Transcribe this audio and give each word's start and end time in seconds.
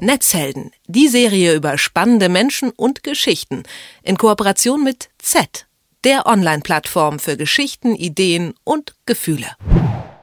Netzhelden, 0.00 0.70
die 0.86 1.08
Serie 1.08 1.54
über 1.54 1.78
spannende 1.78 2.28
Menschen 2.28 2.70
und 2.70 3.02
Geschichten 3.02 3.62
in 4.02 4.18
Kooperation 4.18 4.84
mit 4.84 5.08
Z, 5.18 5.66
der 6.04 6.26
Online-Plattform 6.26 7.18
für 7.18 7.36
Geschichten, 7.36 7.94
Ideen 7.94 8.54
und 8.64 8.94
Gefühle. 9.06 9.46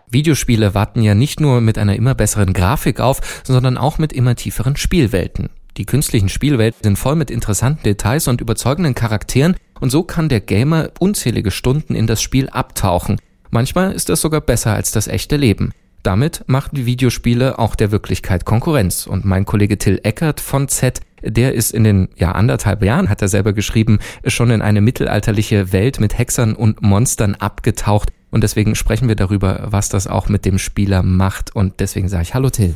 Videospiele 0.08 0.76
warten 0.76 1.02
ja 1.02 1.16
nicht 1.16 1.40
nur 1.40 1.60
mit 1.60 1.80
einer 1.80 1.96
immer 1.96 2.14
besseren 2.14 2.54
Grafik 2.54 3.00
auf, 3.00 3.42
sondern 3.44 3.78
auch 3.78 3.98
mit 3.98 4.14
immer 4.14 4.36
tieferen 4.36 4.76
Spielwelten. 4.76 5.50
Die 5.78 5.86
künstlichen 5.86 6.30
Spielwelten 6.30 6.84
sind 6.84 7.00
voll 7.00 7.16
mit 7.16 7.32
interessanten 7.32 7.82
Details 7.82 8.28
und 8.28 8.42
überzeugenden 8.42 8.94
Charakteren 8.94 9.56
und 9.80 9.90
so 9.90 10.04
kann 10.04 10.30
der 10.30 10.40
Gamer 10.40 10.92
unzählige 11.00 11.50
Stunden 11.50 11.96
in 11.96 12.06
das 12.06 12.22
Spiel 12.22 12.48
abtauchen. 12.50 13.20
Manchmal 13.50 13.92
ist 13.92 14.10
das 14.10 14.22
sogar 14.22 14.42
besser 14.42 14.74
als 14.74 14.92
das 14.92 15.08
echte 15.08 15.36
Leben. 15.36 15.74
Damit 16.04 16.44
machen 16.48 16.76
die 16.76 16.86
Videospiele 16.86 17.58
auch 17.58 17.76
der 17.76 17.92
Wirklichkeit 17.92 18.44
Konkurrenz. 18.44 19.08
Und 19.08 19.24
mein 19.24 19.46
Kollege 19.46 19.78
Till 19.78 20.02
Eckert 20.04 20.42
von 20.42 20.68
Z, 20.68 21.00
der 21.22 21.54
ist 21.54 21.72
in 21.72 21.86
den 21.86 22.10
ja 22.18 22.34
anderthalb 22.34 22.84
Jahren, 22.84 23.10
hat 23.10 23.22
er 23.22 23.30
selber 23.30 23.54
geschrieben, 23.54 24.00
schon 24.28 24.52
in 24.52 24.62
eine 24.62 24.82
mittelalterliche 24.82 25.72
Welt 25.72 26.02
mit 26.02 26.18
Hexern 26.18 26.56
und 26.56 26.82
Monstern 26.82 27.36
abgetaucht. 27.36 28.12
Und 28.32 28.44
deswegen 28.44 28.76
sprechen 28.76 29.08
wir 29.08 29.16
darüber, 29.16 29.68
was 29.70 29.88
das 29.88 30.08
auch 30.08 30.28
mit 30.28 30.44
dem 30.44 30.60
Spieler 30.60 31.04
macht. 31.04 31.56
Und 31.56 31.80
deswegen 31.80 32.10
sage 32.10 32.24
ich 32.24 32.34
Hallo 32.34 32.50
Till. 32.50 32.76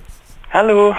Hallo. 0.52 0.96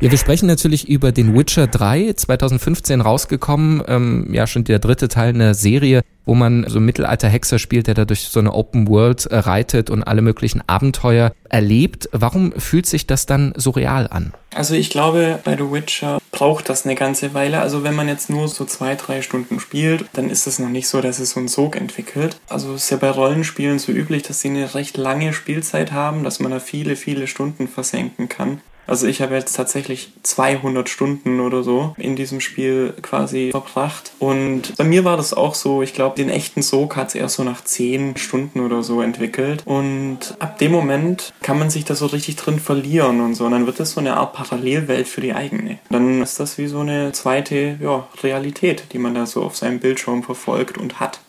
Ja, 0.00 0.10
wir 0.10 0.18
sprechen 0.18 0.46
natürlich 0.46 0.88
über 0.88 1.10
den 1.10 1.36
Witcher 1.36 1.66
3, 1.66 2.12
2015 2.12 3.00
rausgekommen, 3.00 3.82
ähm, 3.88 4.28
ja 4.32 4.46
schon 4.46 4.64
der 4.64 4.78
dritte 4.78 5.08
Teil 5.08 5.30
einer 5.30 5.54
Serie, 5.54 6.02
wo 6.26 6.34
man 6.34 6.66
so 6.68 6.80
Mittelalter-Hexer 6.80 7.58
spielt, 7.58 7.86
der 7.86 7.94
da 7.94 8.04
durch 8.04 8.28
so 8.28 8.40
eine 8.40 8.52
Open 8.52 8.88
World 8.88 9.26
äh, 9.26 9.38
reitet 9.38 9.88
und 9.88 10.02
alle 10.02 10.20
möglichen 10.20 10.62
Abenteuer 10.66 11.32
erlebt. 11.48 12.10
Warum 12.12 12.52
fühlt 12.52 12.84
sich 12.84 13.06
das 13.06 13.24
dann 13.24 13.54
so 13.56 13.70
real 13.70 14.06
an? 14.06 14.34
Also 14.54 14.74
ich 14.74 14.90
glaube, 14.90 15.38
bei 15.44 15.56
The 15.56 15.70
Witcher 15.70 16.20
braucht 16.30 16.68
das 16.68 16.84
eine 16.84 16.94
ganze 16.94 17.32
Weile. 17.32 17.60
Also 17.60 17.82
wenn 17.82 17.94
man 17.94 18.06
jetzt 18.06 18.28
nur 18.28 18.48
so 18.48 18.66
zwei, 18.66 18.96
drei 18.96 19.22
Stunden 19.22 19.60
spielt, 19.60 20.04
dann 20.12 20.28
ist 20.28 20.46
es 20.46 20.58
noch 20.58 20.68
nicht 20.68 20.88
so, 20.88 21.00
dass 21.00 21.20
es 21.20 21.30
so 21.30 21.40
einen 21.40 21.48
Sog 21.48 21.74
entwickelt. 21.74 22.38
Also 22.48 22.74
es 22.74 22.84
ist 22.84 22.90
ja 22.90 22.96
bei 22.98 23.10
Rollenspielen 23.10 23.78
so 23.78 23.92
üblich, 23.92 24.24
dass 24.24 24.40
sie 24.40 24.50
eine 24.50 24.74
recht 24.74 24.98
lange 24.98 25.32
Spielzeit 25.32 25.92
haben, 25.92 26.22
dass 26.22 26.38
man 26.38 26.52
da 26.52 26.60
viele, 26.60 26.96
viele 26.96 27.26
Stunden 27.26 27.66
versenken 27.66 28.28
kann. 28.28 28.60
Also 28.90 29.06
ich 29.06 29.22
habe 29.22 29.36
jetzt 29.36 29.54
tatsächlich 29.54 30.12
200 30.24 30.88
Stunden 30.88 31.38
oder 31.38 31.62
so 31.62 31.94
in 31.96 32.16
diesem 32.16 32.40
Spiel 32.40 32.92
quasi 33.02 33.50
verbracht. 33.52 34.10
Und 34.18 34.76
bei 34.76 34.84
mir 34.84 35.04
war 35.04 35.16
das 35.16 35.32
auch 35.32 35.54
so, 35.54 35.80
ich 35.80 35.94
glaube, 35.94 36.16
den 36.16 36.28
echten 36.28 36.60
Sog 36.60 36.96
hat 36.96 37.08
es 37.08 37.14
erst 37.14 37.36
so 37.36 37.44
nach 37.44 37.62
10 37.62 38.16
Stunden 38.16 38.58
oder 38.60 38.82
so 38.82 39.00
entwickelt. 39.00 39.62
Und 39.64 40.34
ab 40.40 40.58
dem 40.58 40.72
Moment 40.72 41.32
kann 41.40 41.58
man 41.58 41.70
sich 41.70 41.84
da 41.84 41.94
so 41.94 42.06
richtig 42.06 42.34
drin 42.34 42.58
verlieren 42.58 43.20
und 43.20 43.34
so. 43.36 43.44
Und 43.44 43.52
dann 43.52 43.66
wird 43.66 43.78
das 43.78 43.92
so 43.92 44.00
eine 44.00 44.16
Art 44.16 44.32
Parallelwelt 44.32 45.06
für 45.06 45.20
die 45.20 45.34
eigene. 45.34 45.78
Dann 45.88 46.20
ist 46.20 46.40
das 46.40 46.58
wie 46.58 46.66
so 46.66 46.80
eine 46.80 47.12
zweite 47.12 47.78
ja, 47.80 48.08
Realität, 48.24 48.86
die 48.92 48.98
man 48.98 49.14
da 49.14 49.24
so 49.24 49.44
auf 49.44 49.56
seinem 49.56 49.78
Bildschirm 49.78 50.24
verfolgt 50.24 50.78
und 50.78 50.98
hat. 50.98 51.20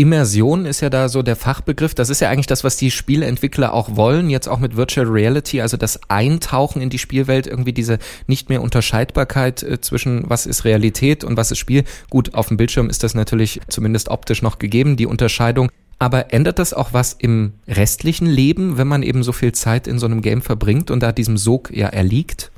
Immersion 0.00 0.64
ist 0.64 0.80
ja 0.80 0.88
da 0.88 1.10
so 1.10 1.22
der 1.22 1.36
Fachbegriff. 1.36 1.94
Das 1.94 2.08
ist 2.08 2.20
ja 2.20 2.30
eigentlich 2.30 2.46
das, 2.46 2.64
was 2.64 2.78
die 2.78 2.90
Spieleentwickler 2.90 3.74
auch 3.74 3.96
wollen, 3.96 4.30
jetzt 4.30 4.48
auch 4.48 4.58
mit 4.58 4.74
Virtual 4.74 5.06
Reality, 5.06 5.60
also 5.60 5.76
das 5.76 6.00
Eintauchen 6.08 6.80
in 6.80 6.88
die 6.88 6.98
Spielwelt, 6.98 7.46
irgendwie 7.46 7.74
diese 7.74 7.98
nicht 8.26 8.48
mehr 8.48 8.62
Unterscheidbarkeit 8.62 9.62
äh, 9.62 9.80
zwischen 9.80 10.24
was 10.26 10.46
ist 10.46 10.64
Realität 10.64 11.22
und 11.22 11.36
was 11.36 11.50
ist 11.50 11.58
Spiel. 11.58 11.84
Gut, 12.08 12.34
auf 12.34 12.48
dem 12.48 12.56
Bildschirm 12.56 12.88
ist 12.88 13.02
das 13.02 13.14
natürlich 13.14 13.60
zumindest 13.68 14.08
optisch 14.08 14.40
noch 14.40 14.58
gegeben, 14.58 14.96
die 14.96 15.06
Unterscheidung. 15.06 15.70
Aber 15.98 16.32
ändert 16.32 16.58
das 16.58 16.72
auch 16.72 16.94
was 16.94 17.12
im 17.12 17.52
restlichen 17.68 18.26
Leben, 18.26 18.78
wenn 18.78 18.88
man 18.88 19.02
eben 19.02 19.22
so 19.22 19.32
viel 19.32 19.52
Zeit 19.52 19.86
in 19.86 19.98
so 19.98 20.06
einem 20.06 20.22
Game 20.22 20.40
verbringt 20.40 20.90
und 20.90 21.02
da 21.02 21.12
diesem 21.12 21.36
Sog 21.36 21.70
ja 21.76 21.88
erliegt? 21.88 22.50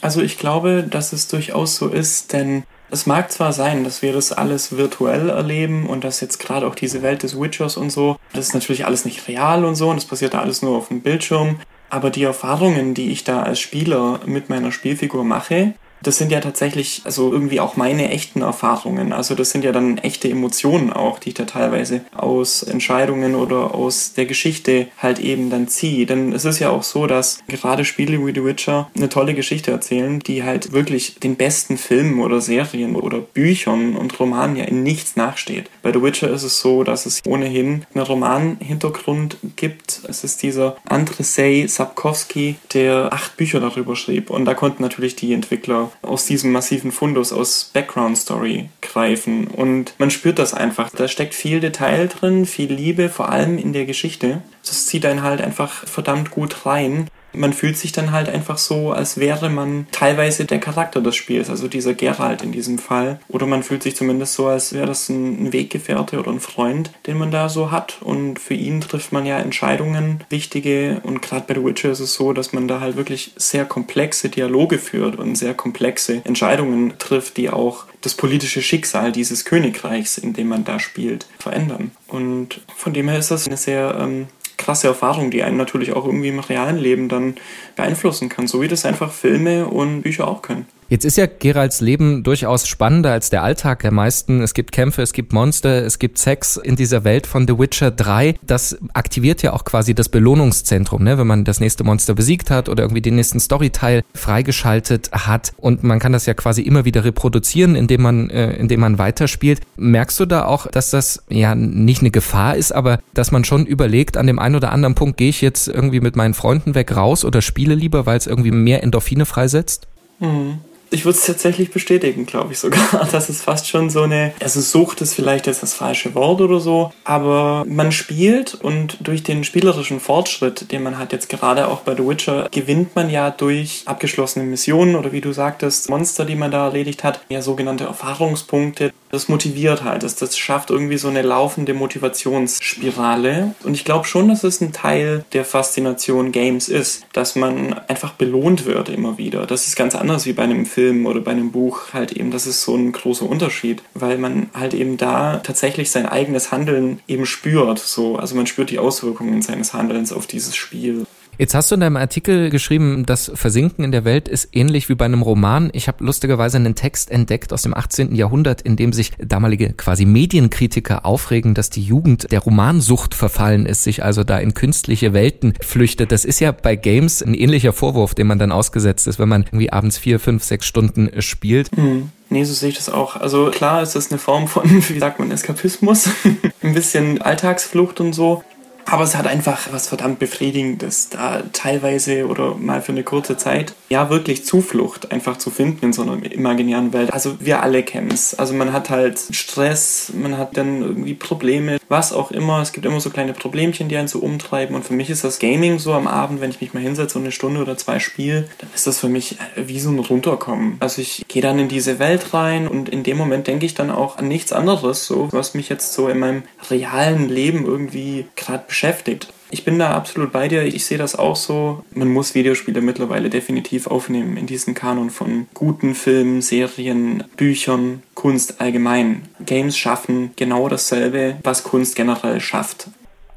Also 0.00 0.20
ich 0.20 0.36
glaube, 0.36 0.84
dass 0.88 1.12
es 1.12 1.28
durchaus 1.28 1.76
so 1.76 1.88
ist, 1.88 2.32
denn 2.32 2.64
es 2.90 3.06
mag 3.06 3.30
zwar 3.30 3.52
sein, 3.52 3.84
dass 3.84 4.02
wir 4.02 4.12
das 4.12 4.32
alles 4.32 4.76
virtuell 4.76 5.28
erleben 5.28 5.86
und 5.86 6.04
dass 6.04 6.20
jetzt 6.20 6.38
gerade 6.38 6.66
auch 6.66 6.74
diese 6.74 7.02
Welt 7.02 7.22
des 7.22 7.38
Witchers 7.38 7.76
und 7.76 7.90
so, 7.90 8.16
das 8.32 8.48
ist 8.48 8.54
natürlich 8.54 8.86
alles 8.86 9.04
nicht 9.04 9.28
real 9.28 9.64
und 9.64 9.74
so 9.74 9.90
und 9.90 9.96
das 9.96 10.06
passiert 10.06 10.34
da 10.34 10.40
alles 10.40 10.62
nur 10.62 10.76
auf 10.76 10.88
dem 10.88 11.00
Bildschirm, 11.00 11.60
aber 11.90 12.10
die 12.10 12.22
Erfahrungen, 12.22 12.94
die 12.94 13.10
ich 13.10 13.24
da 13.24 13.42
als 13.42 13.60
Spieler 13.60 14.20
mit 14.26 14.48
meiner 14.48 14.72
Spielfigur 14.72 15.24
mache, 15.24 15.74
das 16.02 16.18
sind 16.18 16.32
ja 16.32 16.40
tatsächlich 16.40 17.02
also 17.04 17.32
irgendwie 17.32 17.60
auch 17.60 17.76
meine 17.76 18.10
echten 18.10 18.42
Erfahrungen. 18.42 19.12
Also 19.12 19.34
das 19.34 19.50
sind 19.50 19.64
ja 19.64 19.72
dann 19.72 19.98
echte 19.98 20.28
Emotionen 20.28 20.92
auch, 20.92 21.18
die 21.18 21.30
ich 21.30 21.34
da 21.34 21.44
teilweise 21.44 22.02
aus 22.16 22.62
Entscheidungen 22.62 23.34
oder 23.34 23.74
aus 23.74 24.12
der 24.14 24.26
Geschichte 24.26 24.88
halt 24.98 25.18
eben 25.18 25.50
dann 25.50 25.68
ziehe. 25.68 26.06
Denn 26.06 26.32
es 26.32 26.44
ist 26.44 26.58
ja 26.58 26.70
auch 26.70 26.82
so, 26.82 27.06
dass 27.06 27.40
gerade 27.48 27.84
Spiele 27.84 28.24
wie 28.24 28.34
The 28.34 28.44
Witcher 28.44 28.90
eine 28.96 29.08
tolle 29.08 29.34
Geschichte 29.34 29.70
erzählen, 29.70 30.20
die 30.20 30.42
halt 30.42 30.72
wirklich 30.72 31.16
den 31.16 31.36
besten 31.36 31.78
Filmen 31.78 32.20
oder 32.20 32.40
Serien 32.40 32.96
oder 32.96 33.18
Büchern 33.18 33.96
und 33.96 34.18
Romanen 34.18 34.56
ja 34.56 34.64
in 34.64 34.82
nichts 34.82 35.16
nachsteht. 35.16 35.70
Bei 35.82 35.92
The 35.92 36.02
Witcher 36.02 36.30
ist 36.30 36.42
es 36.42 36.60
so, 36.60 36.84
dass 36.84 37.06
es 37.06 37.20
ohnehin 37.26 37.86
einen 37.94 38.04
Romanhintergrund 38.04 39.38
gibt. 39.56 40.00
Es 40.08 40.24
ist 40.24 40.42
dieser 40.42 40.76
Andrzej 40.88 41.68
Sapkowski, 41.68 42.56
der 42.72 43.12
acht 43.12 43.36
Bücher 43.36 43.60
darüber 43.60 43.96
schrieb. 43.96 44.30
Und 44.30 44.44
da 44.44 44.54
konnten 44.54 44.82
natürlich 44.82 45.16
die 45.16 45.32
Entwickler 45.32 45.87
aus 46.02 46.26
diesem 46.26 46.52
massiven 46.52 46.92
Fundus 46.92 47.32
aus 47.32 47.70
Background 47.72 48.18
Story 48.18 48.68
greifen. 48.82 49.46
Und 49.48 49.94
man 49.98 50.10
spürt 50.10 50.38
das 50.38 50.54
einfach. 50.54 50.90
Da 50.90 51.08
steckt 51.08 51.34
viel 51.34 51.60
Detail 51.60 52.08
drin, 52.08 52.46
viel 52.46 52.72
Liebe, 52.72 53.08
vor 53.08 53.28
allem 53.28 53.58
in 53.58 53.72
der 53.72 53.86
Geschichte. 53.86 54.42
Das 54.64 54.86
zieht 54.86 55.06
einen 55.06 55.22
halt 55.22 55.40
einfach 55.40 55.86
verdammt 55.86 56.30
gut 56.30 56.66
rein. 56.66 57.08
Man 57.38 57.52
fühlt 57.52 57.76
sich 57.76 57.92
dann 57.92 58.12
halt 58.12 58.28
einfach 58.28 58.58
so, 58.58 58.92
als 58.92 59.18
wäre 59.18 59.48
man 59.48 59.86
teilweise 59.92 60.44
der 60.44 60.58
Charakter 60.58 61.00
des 61.00 61.16
Spiels, 61.16 61.48
also 61.50 61.68
dieser 61.68 61.94
Geralt 61.94 62.42
in 62.42 62.52
diesem 62.52 62.78
Fall. 62.78 63.20
Oder 63.28 63.46
man 63.46 63.62
fühlt 63.62 63.82
sich 63.82 63.96
zumindest 63.96 64.34
so, 64.34 64.48
als 64.48 64.72
wäre 64.72 64.86
das 64.86 65.08
ein 65.08 65.52
Weggefährte 65.52 66.18
oder 66.18 66.32
ein 66.32 66.40
Freund, 66.40 66.90
den 67.06 67.16
man 67.16 67.30
da 67.30 67.48
so 67.48 67.70
hat. 67.70 67.98
Und 68.00 68.38
für 68.38 68.54
ihn 68.54 68.80
trifft 68.80 69.12
man 69.12 69.24
ja 69.24 69.38
Entscheidungen, 69.38 70.24
wichtige. 70.28 71.00
Und 71.04 71.22
gerade 71.22 71.44
bei 71.46 71.54
The 71.54 71.64
Witcher 71.64 71.90
ist 71.90 72.00
es 72.00 72.14
so, 72.14 72.32
dass 72.32 72.52
man 72.52 72.66
da 72.66 72.80
halt 72.80 72.96
wirklich 72.96 73.32
sehr 73.36 73.64
komplexe 73.64 74.28
Dialoge 74.28 74.78
führt 74.78 75.16
und 75.16 75.36
sehr 75.36 75.54
komplexe 75.54 76.22
Entscheidungen 76.24 76.98
trifft, 76.98 77.36
die 77.36 77.50
auch 77.50 77.86
das 78.00 78.14
politische 78.14 78.62
Schicksal 78.62 79.12
dieses 79.12 79.44
Königreichs, 79.44 80.18
in 80.18 80.32
dem 80.32 80.48
man 80.48 80.64
da 80.64 80.78
spielt, 80.78 81.26
verändern. 81.38 81.90
Und 82.06 82.60
von 82.76 82.92
dem 82.92 83.08
her 83.08 83.18
ist 83.18 83.30
das 83.30 83.46
eine 83.46 83.56
sehr 83.56 83.96
ähm, 84.00 84.28
krasse 84.58 84.88
Erfahrung, 84.88 85.30
die 85.30 85.42
einen 85.42 85.56
natürlich 85.56 85.94
auch 85.94 86.04
irgendwie 86.04 86.28
im 86.28 86.40
realen 86.40 86.76
Leben 86.76 87.08
dann 87.08 87.36
beeinflussen 87.76 88.28
kann, 88.28 88.46
so 88.46 88.60
wie 88.60 88.68
das 88.68 88.84
einfach 88.84 89.12
Filme 89.12 89.66
und 89.66 90.02
Bücher 90.02 90.28
auch 90.28 90.42
können. 90.42 90.66
Jetzt 90.90 91.04
ist 91.04 91.18
ja 91.18 91.26
Geralds 91.26 91.82
Leben 91.82 92.22
durchaus 92.22 92.66
spannender 92.66 93.12
als 93.12 93.28
der 93.28 93.42
Alltag 93.42 93.80
der 93.80 93.92
meisten. 93.92 94.40
Es 94.40 94.54
gibt 94.54 94.72
Kämpfe, 94.72 95.02
es 95.02 95.12
gibt 95.12 95.34
Monster, 95.34 95.84
es 95.84 95.98
gibt 95.98 96.16
Sex 96.16 96.56
in 96.56 96.76
dieser 96.76 97.04
Welt 97.04 97.26
von 97.26 97.46
The 97.46 97.58
Witcher 97.58 97.90
3. 97.90 98.36
Das 98.42 98.78
aktiviert 98.94 99.42
ja 99.42 99.52
auch 99.52 99.64
quasi 99.64 99.94
das 99.94 100.08
Belohnungszentrum, 100.08 101.04
ne? 101.04 101.18
wenn 101.18 101.26
man 101.26 101.44
das 101.44 101.60
nächste 101.60 101.84
Monster 101.84 102.14
besiegt 102.14 102.50
hat 102.50 102.70
oder 102.70 102.84
irgendwie 102.84 103.02
den 103.02 103.16
nächsten 103.16 103.38
Storyteil 103.38 104.02
freigeschaltet 104.14 105.10
hat. 105.12 105.52
Und 105.58 105.84
man 105.84 105.98
kann 105.98 106.14
das 106.14 106.24
ja 106.24 106.32
quasi 106.32 106.62
immer 106.62 106.86
wieder 106.86 107.04
reproduzieren, 107.04 107.74
indem 107.74 108.00
man, 108.00 108.30
äh, 108.30 108.52
indem 108.54 108.80
man 108.80 108.96
weiterspielt. 108.96 109.60
Merkst 109.76 110.18
du 110.18 110.24
da 110.24 110.46
auch, 110.46 110.68
dass 110.68 110.88
das 110.88 111.22
ja 111.28 111.54
nicht 111.54 112.00
eine 112.00 112.10
Gefahr 112.10 112.56
ist, 112.56 112.72
aber 112.72 112.98
dass 113.12 113.30
man 113.30 113.44
schon 113.44 113.66
überlegt, 113.66 114.16
an 114.16 114.26
dem 114.26 114.38
einen 114.38 114.56
oder 114.56 114.72
anderen 114.72 114.94
Punkt 114.94 115.18
gehe 115.18 115.28
ich 115.28 115.42
jetzt 115.42 115.68
irgendwie 115.68 116.00
mit 116.00 116.16
meinen 116.16 116.32
Freunden 116.32 116.74
weg 116.74 116.96
raus 116.96 117.26
oder 117.26 117.42
spiele 117.42 117.74
lieber, 117.74 118.06
weil 118.06 118.16
es 118.16 118.26
irgendwie 118.26 118.52
mehr 118.52 118.82
Endorphine 118.82 119.26
freisetzt? 119.26 119.86
Mhm 120.20 120.60
ich 120.90 121.04
würde 121.04 121.18
es 121.18 121.26
tatsächlich 121.26 121.70
bestätigen, 121.70 122.26
glaube 122.26 122.52
ich 122.52 122.58
sogar. 122.58 123.08
Das 123.18 123.30
ist 123.30 123.42
fast 123.42 123.68
schon 123.68 123.90
so 123.90 124.02
eine, 124.02 124.32
also 124.40 124.60
Sucht 124.60 125.00
ist 125.00 125.14
vielleicht 125.14 125.46
jetzt 125.46 125.62
das 125.62 125.74
falsche 125.74 126.14
Wort 126.14 126.40
oder 126.40 126.60
so, 126.60 126.92
aber 127.04 127.64
man 127.66 127.90
spielt 127.90 128.54
und 128.54 128.98
durch 129.00 129.22
den 129.22 129.44
spielerischen 129.44 129.98
Fortschritt, 129.98 130.70
den 130.72 130.82
man 130.82 130.98
hat 130.98 131.12
jetzt 131.12 131.28
gerade 131.28 131.68
auch 131.68 131.80
bei 131.80 131.96
The 131.96 132.06
Witcher, 132.06 132.48
gewinnt 132.50 132.94
man 132.94 133.10
ja 133.10 133.30
durch 133.30 133.82
abgeschlossene 133.86 134.44
Missionen 134.44 134.94
oder 134.94 135.12
wie 135.12 135.20
du 135.20 135.32
sagtest, 135.32 135.88
Monster, 135.90 136.24
die 136.24 136.36
man 136.36 136.50
da 136.50 136.66
erledigt 136.66 137.02
hat, 137.02 137.20
ja 137.28 137.42
sogenannte 137.42 137.84
Erfahrungspunkte. 137.84 138.92
Das 139.10 139.28
motiviert 139.28 139.84
halt, 139.84 140.02
das, 140.02 140.16
das 140.16 140.36
schafft 140.36 140.70
irgendwie 140.70 140.98
so 140.98 141.08
eine 141.08 141.22
laufende 141.22 141.74
Motivationsspirale. 141.74 143.54
Und 143.64 143.74
ich 143.74 143.84
glaube 143.84 144.06
schon, 144.06 144.28
dass 144.28 144.44
es 144.44 144.60
ein 144.60 144.72
Teil 144.72 145.24
der 145.32 145.44
Faszination 145.44 146.32
Games 146.32 146.68
ist, 146.68 147.06
dass 147.12 147.36
man 147.36 147.74
einfach 147.88 148.12
belohnt 148.12 148.66
wird 148.66 148.88
immer 148.88 149.18
wieder. 149.18 149.46
Das 149.46 149.66
ist 149.66 149.76
ganz 149.76 149.94
anders 149.94 150.26
wie 150.26 150.32
bei 150.32 150.42
einem 150.42 150.66
Film 150.66 151.06
oder 151.06 151.20
bei 151.20 151.30
einem 151.30 151.52
Buch 151.52 151.92
halt 151.92 152.12
eben, 152.12 152.30
das 152.30 152.46
ist 152.46 152.62
so 152.62 152.74
ein 152.74 152.92
großer 152.92 153.28
Unterschied, 153.28 153.82
weil 153.94 154.18
man 154.18 154.50
halt 154.54 154.74
eben 154.74 154.96
da 154.96 155.38
tatsächlich 155.38 155.90
sein 155.90 156.06
eigenes 156.06 156.52
Handeln 156.52 157.00
eben 157.08 157.26
spürt. 157.26 157.78
So, 157.78 158.16
also 158.16 158.34
man 158.34 158.46
spürt 158.46 158.70
die 158.70 158.78
Auswirkungen 158.78 159.42
seines 159.42 159.72
Handelns 159.72 160.12
auf 160.12 160.26
dieses 160.26 160.56
Spiel. 160.56 161.06
Jetzt 161.38 161.54
hast 161.54 161.70
du 161.70 161.76
in 161.76 161.80
deinem 161.82 161.96
Artikel 161.96 162.50
geschrieben, 162.50 163.06
das 163.06 163.30
Versinken 163.32 163.84
in 163.84 163.92
der 163.92 164.04
Welt 164.04 164.26
ist 164.26 164.48
ähnlich 164.50 164.88
wie 164.88 164.96
bei 164.96 165.04
einem 165.04 165.22
Roman. 165.22 165.70
Ich 165.72 165.86
habe 165.86 166.04
lustigerweise 166.04 166.56
einen 166.56 166.74
Text 166.74 167.12
entdeckt 167.12 167.52
aus 167.52 167.62
dem 167.62 167.74
18. 167.74 168.16
Jahrhundert, 168.16 168.60
in 168.60 168.74
dem 168.74 168.92
sich 168.92 169.12
damalige 169.18 169.72
quasi 169.72 170.04
Medienkritiker 170.04 171.06
aufregen, 171.06 171.54
dass 171.54 171.70
die 171.70 171.82
Jugend 171.82 172.32
der 172.32 172.40
Romansucht 172.40 173.14
verfallen 173.14 173.66
ist, 173.66 173.84
sich 173.84 174.02
also 174.02 174.24
da 174.24 174.38
in 174.38 174.52
künstliche 174.52 175.12
Welten 175.12 175.54
flüchtet. 175.60 176.10
Das 176.10 176.24
ist 176.24 176.40
ja 176.40 176.50
bei 176.50 176.74
Games 176.74 177.22
ein 177.22 177.34
ähnlicher 177.34 177.72
Vorwurf, 177.72 178.16
dem 178.16 178.26
man 178.26 178.40
dann 178.40 178.50
ausgesetzt 178.50 179.06
ist, 179.06 179.20
wenn 179.20 179.28
man 179.28 179.44
irgendwie 179.44 179.72
abends 179.72 179.96
vier, 179.96 180.18
fünf, 180.18 180.42
sechs 180.42 180.66
Stunden 180.66 181.22
spielt. 181.22 181.76
Mhm. 181.78 182.10
Nee, 182.30 182.42
so 182.42 182.52
sehe 182.52 182.70
ich 182.70 182.76
das 182.76 182.90
auch. 182.90 183.14
Also 183.14 183.50
klar 183.52 183.80
ist 183.80 183.94
das 183.94 184.10
eine 184.10 184.18
Form 184.18 184.48
von, 184.48 184.64
wie 184.88 184.98
sagt 184.98 185.20
man, 185.20 185.30
Eskapismus, 185.30 186.08
ein 186.62 186.74
bisschen 186.74 187.22
Alltagsflucht 187.22 188.00
und 188.00 188.12
so. 188.12 188.42
Aber 188.90 189.04
es 189.04 189.16
hat 189.16 189.26
einfach 189.26 189.68
was 189.70 189.88
verdammt 189.88 190.18
Befriedigendes, 190.18 191.10
da 191.10 191.42
teilweise 191.52 192.26
oder 192.26 192.54
mal 192.54 192.80
für 192.80 192.92
eine 192.92 193.02
kurze 193.02 193.36
Zeit, 193.36 193.74
ja, 193.90 194.08
wirklich 194.08 194.44
Zuflucht 194.44 195.12
einfach 195.12 195.36
zu 195.36 195.50
finden 195.50 195.86
in 195.86 195.92
so 195.92 196.02
einer 196.02 196.22
imaginären 196.30 196.92
Welt. 196.92 197.12
Also 197.12 197.36
wir 197.40 197.62
alle 197.62 197.82
kennen 197.82 198.10
es. 198.10 198.38
Also 198.38 198.54
man 198.54 198.72
hat 198.72 198.90
halt 198.90 199.18
Stress, 199.30 200.12
man 200.14 200.38
hat 200.38 200.56
dann 200.56 200.82
irgendwie 200.82 201.14
Probleme, 201.14 201.78
was 201.88 202.12
auch 202.12 202.30
immer. 202.30 202.60
Es 202.60 202.72
gibt 202.72 202.86
immer 202.86 203.00
so 203.00 203.10
kleine 203.10 203.34
Problemchen, 203.34 203.88
die 203.88 203.96
einen 203.96 204.08
so 204.08 204.20
umtreiben. 204.20 204.74
Und 204.74 204.84
für 204.84 204.94
mich 204.94 205.10
ist 205.10 205.24
das 205.24 205.38
Gaming 205.38 205.78
so 205.78 205.92
am 205.92 206.06
Abend, 206.06 206.40
wenn 206.40 206.50
ich 206.50 206.60
mich 206.60 206.72
mal 206.72 206.82
hinsetze 206.82 207.18
und 207.18 207.24
eine 207.24 207.32
Stunde 207.32 207.60
oder 207.60 207.76
zwei 207.76 207.98
spiele, 207.98 208.48
dann 208.58 208.70
ist 208.74 208.86
das 208.86 208.98
für 208.98 209.08
mich 209.08 209.36
wie 209.56 209.80
so 209.80 209.90
ein 209.90 209.98
Runterkommen. 209.98 210.76
Also 210.80 211.02
ich 211.02 211.24
gehe 211.28 211.42
dann 211.42 211.58
in 211.58 211.68
diese 211.68 211.98
Welt 211.98 212.32
rein 212.32 212.66
und 212.66 212.88
in 212.88 213.02
dem 213.02 213.18
Moment 213.18 213.46
denke 213.46 213.66
ich 213.66 213.74
dann 213.74 213.90
auch 213.90 214.16
an 214.16 214.28
nichts 214.28 214.52
anderes, 214.52 215.06
so 215.06 215.28
was 215.30 215.54
mich 215.54 215.68
jetzt 215.68 215.92
so 215.92 216.08
in 216.08 216.18
meinem 216.18 216.42
realen 216.70 217.28
Leben 217.28 217.66
irgendwie 217.66 218.26
gerade 218.36 218.64
beschäftigt. 218.78 219.26
Ich 219.50 219.64
bin 219.64 219.78
da 219.78 219.90
absolut 219.90 220.30
bei 220.30 220.46
dir. 220.46 220.62
Ich 220.62 220.84
sehe 220.84 220.98
das 220.98 221.16
auch 221.16 221.34
so. 221.34 221.84
Man 221.94 222.08
muss 222.08 222.36
Videospiele 222.36 222.80
mittlerweile 222.80 223.28
definitiv 223.28 223.88
aufnehmen 223.88 224.36
in 224.36 224.46
diesen 224.46 224.74
Kanon 224.74 225.10
von 225.10 225.48
guten 225.52 225.96
Filmen, 225.96 226.42
Serien, 226.42 227.24
Büchern, 227.36 228.02
Kunst 228.14 228.60
allgemein. 228.60 229.22
Games 229.44 229.76
schaffen 229.76 230.30
genau 230.36 230.68
dasselbe, 230.68 231.38
was 231.42 231.64
Kunst 231.64 231.96
generell 231.96 232.40
schafft. 232.40 232.88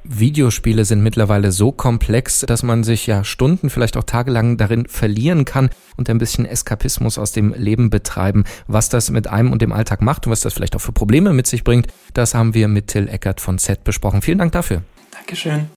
Videospiele 0.04 0.86
sind 0.86 1.02
mittlerweile 1.02 1.52
so 1.52 1.72
komplex, 1.72 2.42
dass 2.42 2.62
man 2.62 2.84
sich 2.84 3.08
ja 3.08 3.24
Stunden, 3.24 3.72
vielleicht 3.72 3.98
auch 3.98 4.04
tagelang 4.04 4.58
darin 4.58 4.86
verlieren 4.88 5.46
kann 5.46 5.70
und 5.98 6.10
ein 6.10 6.18
bisschen 6.20 6.46
Eskapismus 6.46 7.18
aus 7.18 7.32
dem 7.32 7.54
Leben 7.54 7.90
betreiben. 7.90 8.44
Was 8.68 8.90
das 8.90 9.10
mit 9.10 9.28
einem 9.28 9.52
und 9.52 9.62
dem 9.62 9.72
Alltag 9.72 10.02
macht 10.02 10.28
und 10.28 10.32
was 10.32 10.42
das 10.42 10.54
vielleicht 10.54 10.76
auch 10.76 10.82
für 10.82 10.92
Probleme 10.92 11.34
mit 11.34 11.48
sich 11.48 11.64
bringt, 11.64 11.88
das 12.14 12.36
haben 12.36 12.54
wir 12.54 12.68
mit 12.68 12.88
Till 12.88 13.08
Eckert 13.08 13.42
von 13.42 13.58
Z 13.58 13.84
besprochen. 13.84 14.22
Vielen 14.22 14.38
Dank 14.38 14.52
dafür. 14.52 14.84
Dankeschön. 15.32 15.70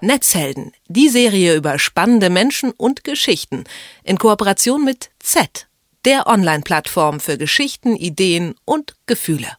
Netzhelden, 0.00 0.72
die 0.88 1.10
Serie 1.10 1.54
über 1.54 1.78
spannende 1.78 2.30
Menschen 2.30 2.70
und 2.70 3.04
Geschichten 3.04 3.64
in 4.04 4.16
Kooperation 4.16 4.82
mit 4.82 5.10
Z, 5.18 5.68
der 6.06 6.26
Online-Plattform 6.26 7.20
für 7.20 7.36
Geschichten, 7.36 7.94
Ideen 7.94 8.54
und 8.64 8.94
Gefühle. 9.04 9.58